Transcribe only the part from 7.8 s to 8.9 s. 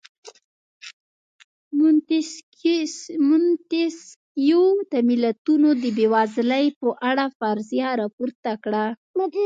راپورته کړه.